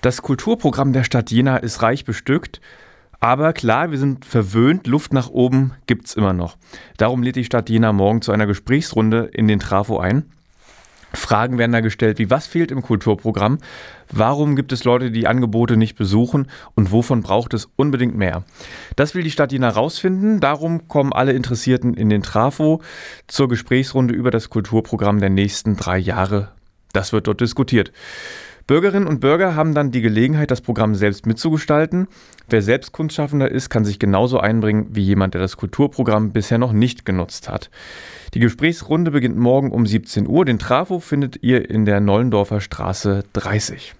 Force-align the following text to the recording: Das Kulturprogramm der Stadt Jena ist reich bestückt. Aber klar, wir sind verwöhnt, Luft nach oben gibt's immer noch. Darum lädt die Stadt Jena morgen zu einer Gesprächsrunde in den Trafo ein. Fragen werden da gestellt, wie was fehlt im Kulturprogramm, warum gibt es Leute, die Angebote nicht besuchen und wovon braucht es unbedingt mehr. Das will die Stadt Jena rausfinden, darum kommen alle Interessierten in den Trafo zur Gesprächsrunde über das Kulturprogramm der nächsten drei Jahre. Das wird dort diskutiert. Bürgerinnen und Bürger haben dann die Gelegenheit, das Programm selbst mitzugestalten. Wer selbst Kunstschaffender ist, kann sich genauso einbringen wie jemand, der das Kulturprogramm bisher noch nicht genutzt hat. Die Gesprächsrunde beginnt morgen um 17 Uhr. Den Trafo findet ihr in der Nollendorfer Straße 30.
Das 0.00 0.22
Kulturprogramm 0.22 0.92
der 0.92 1.04
Stadt 1.04 1.30
Jena 1.30 1.58
ist 1.58 1.82
reich 1.82 2.04
bestückt. 2.04 2.60
Aber 3.22 3.52
klar, 3.52 3.90
wir 3.90 3.98
sind 3.98 4.24
verwöhnt, 4.24 4.86
Luft 4.86 5.12
nach 5.12 5.28
oben 5.28 5.72
gibt's 5.86 6.14
immer 6.14 6.32
noch. 6.32 6.56
Darum 6.96 7.22
lädt 7.22 7.36
die 7.36 7.44
Stadt 7.44 7.68
Jena 7.68 7.92
morgen 7.92 8.22
zu 8.22 8.32
einer 8.32 8.46
Gesprächsrunde 8.46 9.28
in 9.32 9.46
den 9.46 9.60
Trafo 9.60 9.98
ein. 9.98 10.24
Fragen 11.12 11.58
werden 11.58 11.72
da 11.72 11.80
gestellt, 11.80 12.18
wie 12.18 12.30
was 12.30 12.46
fehlt 12.46 12.70
im 12.70 12.82
Kulturprogramm, 12.82 13.58
warum 14.10 14.54
gibt 14.54 14.72
es 14.72 14.84
Leute, 14.84 15.10
die 15.10 15.26
Angebote 15.26 15.76
nicht 15.76 15.96
besuchen 15.96 16.46
und 16.76 16.92
wovon 16.92 17.22
braucht 17.22 17.52
es 17.52 17.68
unbedingt 17.76 18.16
mehr. 18.16 18.44
Das 18.94 19.14
will 19.14 19.24
die 19.24 19.32
Stadt 19.32 19.52
Jena 19.52 19.70
rausfinden, 19.70 20.40
darum 20.40 20.86
kommen 20.86 21.12
alle 21.12 21.32
Interessierten 21.32 21.94
in 21.94 22.10
den 22.10 22.22
Trafo 22.22 22.80
zur 23.26 23.48
Gesprächsrunde 23.48 24.14
über 24.14 24.30
das 24.30 24.50
Kulturprogramm 24.50 25.18
der 25.18 25.30
nächsten 25.30 25.76
drei 25.76 25.98
Jahre. 25.98 26.52
Das 26.92 27.12
wird 27.12 27.26
dort 27.26 27.40
diskutiert. 27.40 27.92
Bürgerinnen 28.70 29.08
und 29.08 29.18
Bürger 29.18 29.56
haben 29.56 29.74
dann 29.74 29.90
die 29.90 30.00
Gelegenheit, 30.00 30.52
das 30.52 30.60
Programm 30.60 30.94
selbst 30.94 31.26
mitzugestalten. 31.26 32.06
Wer 32.48 32.62
selbst 32.62 32.92
Kunstschaffender 32.92 33.50
ist, 33.50 33.68
kann 33.68 33.84
sich 33.84 33.98
genauso 33.98 34.38
einbringen 34.38 34.86
wie 34.90 35.02
jemand, 35.02 35.34
der 35.34 35.40
das 35.40 35.56
Kulturprogramm 35.56 36.30
bisher 36.30 36.58
noch 36.58 36.70
nicht 36.70 37.04
genutzt 37.04 37.48
hat. 37.48 37.68
Die 38.32 38.38
Gesprächsrunde 38.38 39.10
beginnt 39.10 39.36
morgen 39.36 39.72
um 39.72 39.86
17 39.86 40.28
Uhr. 40.28 40.44
Den 40.44 40.60
Trafo 40.60 41.00
findet 41.00 41.42
ihr 41.42 41.68
in 41.68 41.84
der 41.84 41.98
Nollendorfer 41.98 42.60
Straße 42.60 43.24
30. 43.32 43.96